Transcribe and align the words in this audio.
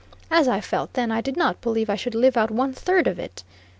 As 0.31 0.47
I 0.47 0.61
felt 0.61 0.93
then, 0.93 1.11
I 1.11 1.21
did 1.21 1.37
not 1.37 1.61
believe 1.61 1.87
I 1.87 1.93
should 1.95 2.15
live 2.15 2.35
out 2.35 2.49
one 2.49 2.73
third 2.73 3.05
of 3.05 3.19
it. 3.19 3.43